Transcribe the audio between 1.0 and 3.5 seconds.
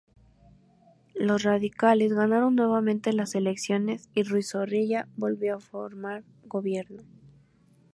Los radicales ganaron nuevamente las